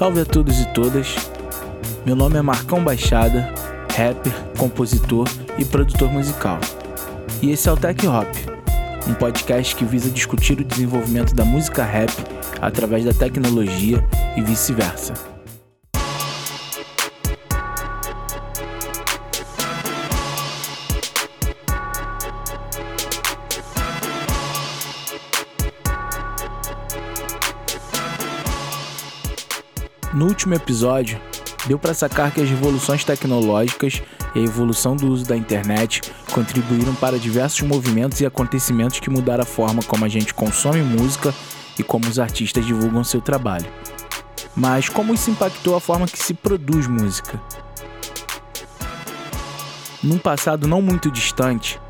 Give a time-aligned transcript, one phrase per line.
[0.00, 1.14] Salve a todos e todas.
[2.06, 3.52] Meu nome é Marcão Baixada,
[3.94, 5.28] rapper, compositor
[5.58, 6.58] e produtor musical.
[7.42, 8.26] E esse é o Tech Hop,
[9.06, 12.10] um podcast que visa discutir o desenvolvimento da música rap
[12.62, 14.02] através da tecnologia
[14.38, 15.12] e vice-versa.
[30.20, 31.18] No último episódio,
[31.66, 34.02] deu para sacar que as revoluções tecnológicas
[34.34, 39.44] e a evolução do uso da internet contribuíram para diversos movimentos e acontecimentos que mudaram
[39.44, 41.32] a forma como a gente consome música
[41.78, 43.64] e como os artistas divulgam seu trabalho.
[44.54, 47.40] Mas como isso impactou a forma que se produz música?
[50.02, 51.80] Num passado não muito distante,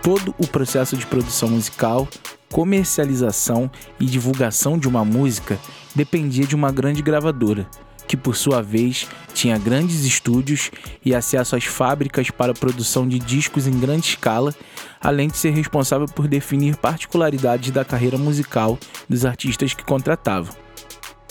[0.00, 2.06] todo o processo de produção musical,
[2.52, 5.58] comercialização e divulgação de uma música
[5.94, 7.66] dependia de uma grande gravadora,
[8.06, 10.70] que por sua vez tinha grandes estúdios
[11.04, 14.54] e acesso às fábricas para a produção de discos em grande escala,
[15.00, 18.78] além de ser responsável por definir particularidades da carreira musical
[19.08, 20.69] dos artistas que contratavam.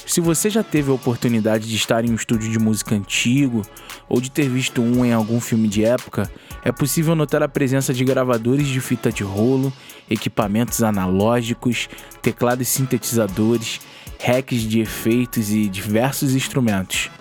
[0.10, 3.62] Se você já teve a oportunidade de estar em um estúdio de música antigo
[4.10, 6.28] ou de ter visto um em algum filme de época,
[6.64, 9.72] é possível notar a presença de gravadores de fita de rolo,
[10.10, 11.88] equipamentos analógicos,
[12.24, 13.82] teclados sintetizadores,
[14.20, 17.12] hacks de efeitos e diversos instrumentos.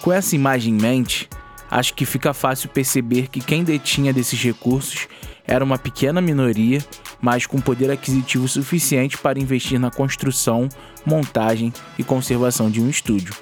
[0.00, 1.28] Com essa imagem em mente,
[1.68, 5.08] acho que fica fácil perceber que quem detinha desses recursos
[5.44, 6.78] era uma pequena minoria,
[7.20, 10.68] mas com poder aquisitivo suficiente para investir na construção,
[11.04, 13.34] montagem e conservação de um estúdio.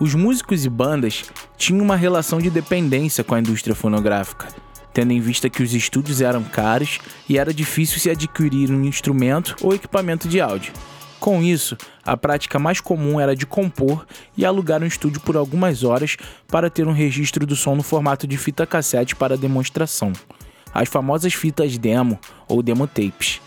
[0.00, 1.24] Os músicos e bandas
[1.56, 4.48] tinham uma relação de dependência com a indústria fonográfica,
[4.92, 6.98] tendo em vista que os estúdios eram caros
[7.28, 10.72] e era difícil se adquirir um instrumento ou equipamento de áudio.
[11.20, 11.74] Com isso,
[12.04, 14.04] a prática mais comum era de compor
[14.36, 18.26] e alugar um estúdio por algumas horas para ter um registro do som no formato
[18.26, 20.12] de fita cassete para demonstração,
[20.74, 22.18] as famosas fitas demo
[22.48, 23.40] ou demo tapes.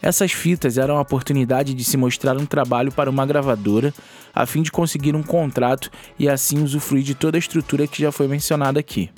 [0.00, 3.94] Essas fitas eram a oportunidade de se mostrar um trabalho para uma gravadora,
[4.34, 8.10] a fim de conseguir um contrato e assim usufruir de toda a estrutura que já
[8.10, 9.10] foi mencionada aqui.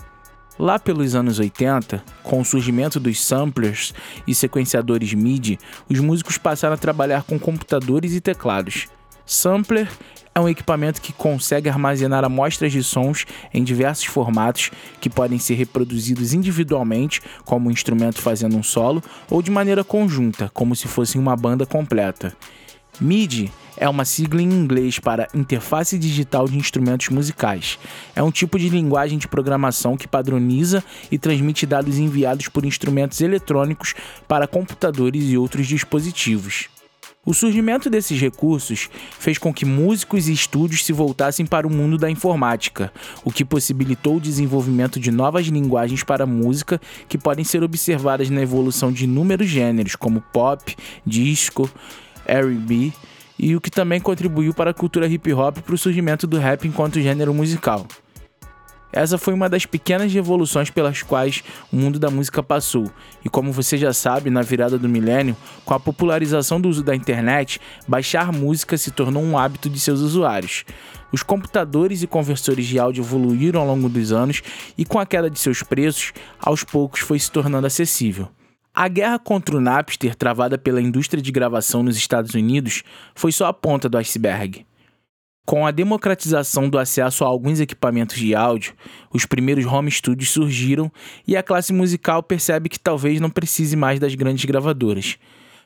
[0.59, 3.95] Lá pelos anos 80, com o surgimento dos samplers
[4.27, 8.87] e sequenciadores MIDI, os músicos passaram a trabalhar com computadores e teclados.
[9.27, 9.89] Sampler
[10.35, 14.71] é um equipamento que consegue armazenar amostras de sons em diversos formatos
[15.01, 20.51] que podem ser reproduzidos individualmente, como um instrumento fazendo um solo, ou de maneira conjunta,
[20.53, 22.37] como se fosse uma banda completa.
[23.01, 27.79] MIDI é uma sigla em inglês para Interface Digital de Instrumentos Musicais.
[28.15, 33.21] É um tipo de linguagem de programação que padroniza e transmite dados enviados por instrumentos
[33.21, 33.95] eletrônicos
[34.29, 36.69] para computadores e outros dispositivos.
[37.27, 41.97] O surgimento desses recursos fez com que músicos e estúdios se voltassem para o mundo
[41.97, 42.93] da informática,
[43.25, 48.43] o que possibilitou o desenvolvimento de novas linguagens para música que podem ser observadas na
[48.43, 50.77] evolução de inúmeros gêneros, como pop,
[51.07, 51.71] disco,
[52.27, 52.93] R&B
[53.39, 56.69] e o que também contribuiu para a cultura hip hop para o surgimento do rap
[56.69, 57.87] enquanto gênero musical.
[58.97, 62.89] Essa foi uma das pequenas revoluções pelas quais o mundo da música passou,
[63.25, 66.95] e como você já sabe, na virada do milênio, com a popularização do uso da
[66.95, 70.65] internet, baixar música se tornou um hábito de seus usuários.
[71.11, 74.43] Os computadores e conversores de áudio evoluíram ao longo dos anos
[74.79, 78.29] e, com a queda de seus preços, aos poucos foi se tornando acessível.
[78.73, 83.47] A guerra contra o Napster, travada pela indústria de gravação nos Estados Unidos, foi só
[83.47, 84.65] a ponta do iceberg.
[85.47, 88.73] Com a democratização do acesso a alguns equipamentos de áudio,
[89.13, 90.91] os primeiros home studios surgiram
[91.29, 95.19] e a classe musical percebe que talvez não precise mais das grandes gravadoras.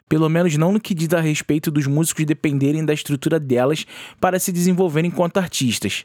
[0.08, 3.87] Pelo menos não no que diz a respeito dos músicos dependerem da estrutura delas
[4.20, 6.05] para se desenvolverem enquanto artistas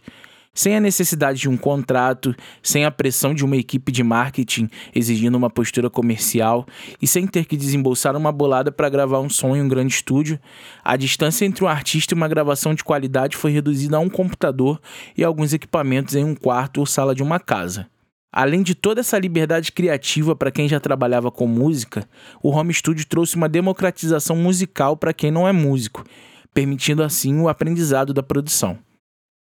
[0.54, 5.36] sem a necessidade de um contrato, sem a pressão de uma equipe de marketing exigindo
[5.36, 6.66] uma postura comercial
[7.02, 10.40] e sem ter que desembolsar uma bolada para gravar um som em um grande estúdio,
[10.84, 14.80] a distância entre um artista e uma gravação de qualidade foi reduzida a um computador
[15.18, 17.88] e alguns equipamentos em um quarto ou sala de uma casa.
[18.32, 22.08] Além de toda essa liberdade criativa para quem já trabalhava com música,
[22.42, 26.04] o home studio trouxe uma democratização musical para quem não é músico,
[26.52, 28.80] permitindo assim o aprendizado da produção.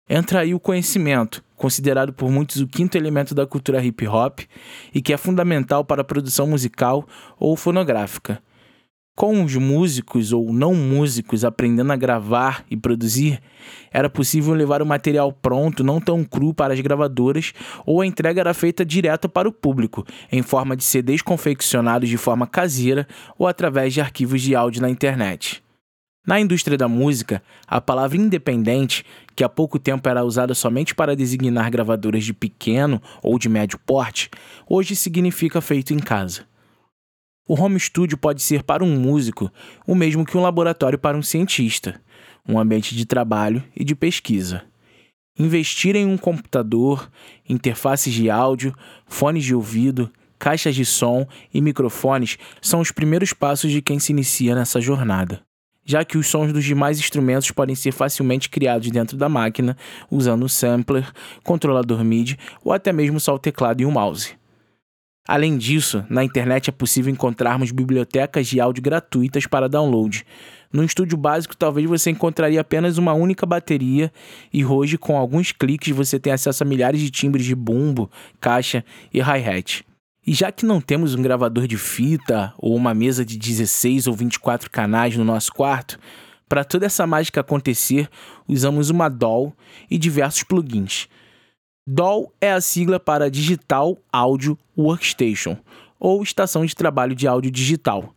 [0.09, 4.39] Entra aí o conhecimento, considerado por muitos o quinto elemento da cultura hip hop
[4.93, 7.05] e que é fundamental para a produção musical
[7.37, 8.41] ou fonográfica.
[9.17, 13.41] Com os músicos ou não músicos aprendendo a gravar e produzir,
[13.91, 17.51] era possível levar o material pronto, não tão cru, para as gravadoras,
[17.83, 22.17] ou a entrega era feita direta para o público, em forma de CDs confeccionados de
[22.17, 23.07] forma caseira
[23.39, 25.63] ou através de arquivos de áudio na internet.
[26.27, 31.15] Na indústria da música, a palavra independente, que há pouco tempo era usada somente para
[31.15, 34.29] designar gravadoras de pequeno ou de médio porte,
[34.67, 36.45] hoje significa feito em casa.
[37.47, 39.49] O home studio pode ser para um músico
[39.87, 42.01] o mesmo que um laboratório para um cientista,
[42.45, 44.65] um ambiente de trabalho e de pesquisa.
[45.39, 47.09] Investir em um computador,
[47.47, 48.75] interfaces de áudio,
[49.05, 54.11] fones de ouvido, caixas de som e microfones são os primeiros passos de quem se
[54.11, 55.46] inicia nessa jornada
[55.87, 59.77] já que os sons dos demais instrumentos podem ser facilmente criados dentro da máquina
[60.11, 61.09] usando um sampler,
[61.43, 64.35] controlador MIDI ou até mesmo só o teclado e o mouse.
[65.25, 70.25] Além disso, na internet é possível encontrarmos bibliotecas de áudio gratuitas para download.
[70.71, 74.11] No estúdio básico, talvez você encontraria apenas uma única bateria,
[74.53, 78.09] e hoje, com alguns cliques, você tem acesso a milhares de timbres de bumbo,
[78.39, 78.83] caixa
[79.13, 79.85] e hi-hat.
[80.27, 84.13] E já que não temos um gravador de fita ou uma mesa de 16 ou
[84.13, 85.97] 24 canais no nosso quarto,
[86.49, 88.09] para toda essa mágica acontecer,
[88.45, 89.55] usamos uma DAW
[89.89, 91.07] e diversos plugins.
[91.87, 95.55] DAW é a sigla para Digital Audio Workstation,
[95.97, 98.13] ou Estação de Trabalho de Áudio Digital.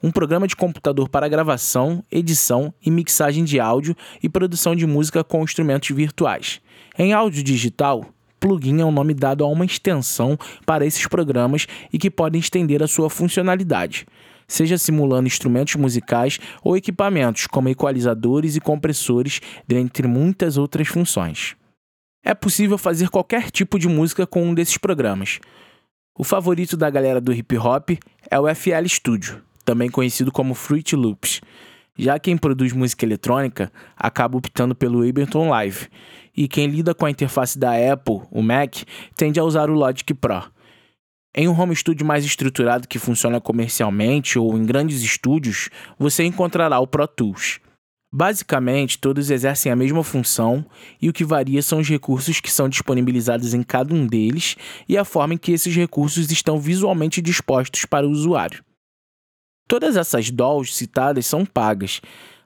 [0.00, 5.24] Um programa de computador para gravação, edição e mixagem de áudio e produção de música
[5.24, 6.60] com instrumentos virtuais.
[6.96, 8.06] Em áudio digital,
[8.42, 10.36] plugin é o um nome dado a uma extensão
[10.66, 14.04] para esses programas e que podem estender a sua funcionalidade,
[14.48, 21.54] seja simulando instrumentos musicais ou equipamentos como equalizadores e compressores, dentre muitas outras funções.
[22.24, 25.38] É possível fazer qualquer tipo de música com um desses programas.
[26.18, 27.90] O favorito da galera do hip hop
[28.28, 31.40] é o FL Studio, também conhecido como Fruit Loops.
[31.96, 35.88] Já quem produz música eletrônica acaba optando pelo Ableton Live,
[36.36, 38.76] e quem lida com a interface da Apple, o Mac,
[39.16, 40.50] tende a usar o Logic Pro.
[41.34, 46.78] Em um home studio mais estruturado que funciona comercialmente ou em grandes estúdios, você encontrará
[46.78, 47.58] o Pro Tools.
[48.14, 50.66] Basicamente, todos exercem a mesma função
[51.00, 54.56] e o que varia são os recursos que são disponibilizados em cada um deles
[54.86, 58.62] e a forma em que esses recursos estão visualmente dispostos para o usuário.
[59.66, 62.02] Todas essas DAWs citadas são pagas,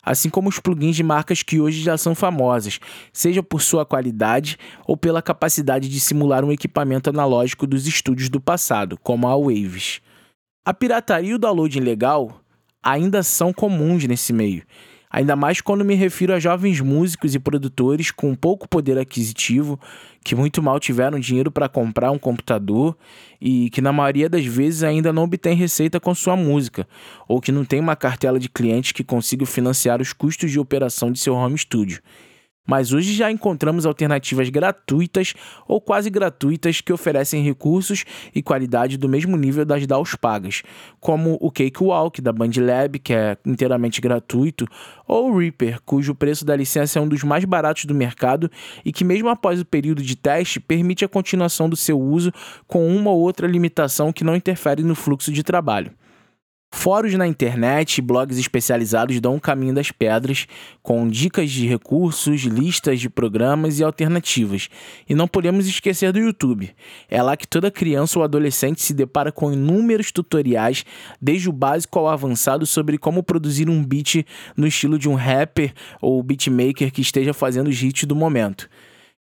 [0.06, 2.78] assim como os plugins de marcas que hoje já são famosas,
[3.12, 4.56] seja por sua qualidade
[4.86, 10.00] ou pela capacidade de simular um equipamento analógico dos estúdios do passado, como a Waves.
[10.64, 12.40] A pirataria e o download ilegal
[12.80, 14.62] ainda são comuns nesse meio,
[15.10, 19.78] ainda mais quando me refiro a jovens músicos e produtores com pouco poder aquisitivo,
[20.24, 22.96] que muito mal tiveram dinheiro para comprar um computador
[23.40, 26.86] e que na maioria das vezes ainda não obtém receita com sua música,
[27.28, 31.12] ou que não tem uma cartela de clientes que consiga financiar os custos de operação
[31.12, 32.00] de seu home studio
[32.66, 35.34] mas hoje já encontramos alternativas gratuitas
[35.68, 38.04] ou quase gratuitas que oferecem recursos
[38.34, 40.62] e qualidade do mesmo nível das DAOs pagas,
[41.00, 44.66] como o Cakewalk da BandLab, que é inteiramente gratuito,
[45.06, 48.50] ou o Reaper, cujo preço da licença é um dos mais baratos do mercado
[48.84, 52.32] e que, mesmo após o período de teste, permite a continuação do seu uso
[52.66, 55.92] com uma ou outra limitação que não interfere no fluxo de trabalho.
[56.70, 60.46] Fóruns na internet e blogs especializados dão o caminho das pedras,
[60.82, 64.68] com dicas de recursos, listas de programas e alternativas.
[65.08, 66.74] E não podemos esquecer do YouTube.
[67.08, 70.84] É lá que toda criança ou adolescente se depara com inúmeros tutoriais,
[71.20, 75.72] desde o básico ao avançado, sobre como produzir um beat no estilo de um rapper
[76.00, 78.68] ou beatmaker que esteja fazendo os hits do momento.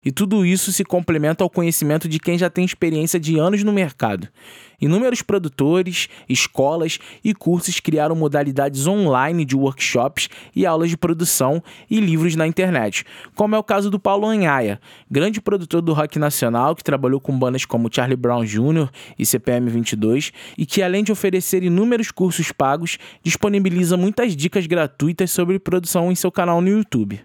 [0.05, 3.73] E tudo isso se complementa ao conhecimento de quem já tem experiência de anos no
[3.73, 4.29] mercado.
[4.79, 11.99] Inúmeros produtores, escolas e cursos criaram modalidades online de workshops e aulas de produção e
[11.99, 16.75] livros na internet, como é o caso do Paulo Anhaia, grande produtor do rock nacional
[16.75, 18.89] que trabalhou com bandas como Charlie Brown Jr.
[19.17, 25.31] e CPM 22 e que, além de oferecer inúmeros cursos pagos, disponibiliza muitas dicas gratuitas
[25.31, 27.21] sobre produção em seu canal no YouTube.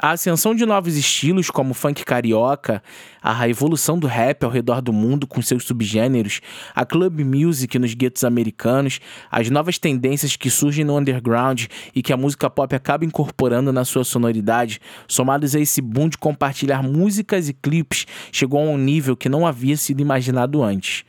[0.00, 2.80] A ascensão de novos estilos, como o funk carioca,
[3.20, 6.40] a evolução do rap ao redor do mundo com seus subgêneros,
[6.72, 12.12] a club music nos guetos americanos, as novas tendências que surgem no underground e que
[12.12, 17.48] a música pop acaba incorporando na sua sonoridade, somados a esse boom de compartilhar músicas
[17.48, 21.04] e clipes, chegou a um nível que não havia sido imaginado antes.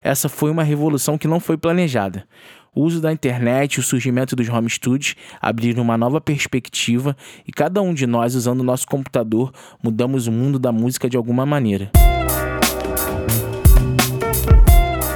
[0.00, 2.26] Essa foi uma revolução que não foi planejada.
[2.72, 7.50] O uso da internet e o surgimento dos home studios abriram uma nova perspectiva e
[7.50, 11.44] cada um de nós, usando o nosso computador, mudamos o mundo da música de alguma
[11.44, 11.90] maneira.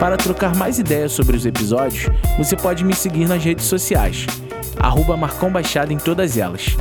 [0.01, 4.27] Para trocar mais ideias sobre os episódios, você pode me seguir nas redes sociais,
[4.81, 6.77] arroba Marcão Baixada em todas elas.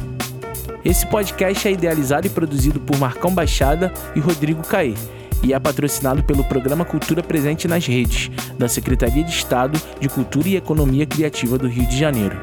[0.84, 4.96] Esse podcast é idealizado e produzido por Marcão Baixada e Rodrigo Caê
[5.44, 10.48] e é patrocinado pelo Programa Cultura Presente nas Redes, da Secretaria de Estado de Cultura
[10.48, 12.42] e Economia Criativa do Rio de Janeiro.